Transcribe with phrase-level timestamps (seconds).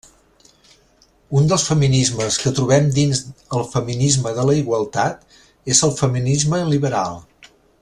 [1.41, 3.21] Un dels feminismes que trobem dins
[3.59, 5.39] el feminisme de la igualtat
[5.75, 7.23] és el feminisme liberal.